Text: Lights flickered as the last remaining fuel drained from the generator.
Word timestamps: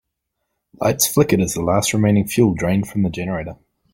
Lights 0.79 1.05
flickered 1.05 1.41
as 1.41 1.53
the 1.53 1.61
last 1.61 1.93
remaining 1.93 2.27
fuel 2.27 2.55
drained 2.55 2.87
from 2.89 3.03
the 3.03 3.11
generator. 3.11 3.57